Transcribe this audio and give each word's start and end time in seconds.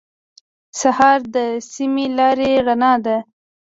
سهار 0.79 1.19
د 1.35 1.37
سمې 1.73 2.05
لارې 2.17 2.51
رڼا 2.67 2.93
ده. 3.05 3.17